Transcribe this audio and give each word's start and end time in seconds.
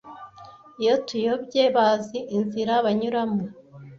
iyo 0.81 0.95
tuyobye 1.07 1.63
bazi 1.75 2.19
inzira 2.37 2.73
banyuramo 2.85 3.43